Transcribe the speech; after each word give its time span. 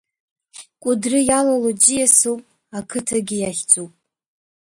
Кәыдры 0.81 1.19
иалало 1.23 1.71
ӡиасуп, 1.81 2.41
ақыҭагьы 2.77 3.35
иахьӡуп. 3.39 3.91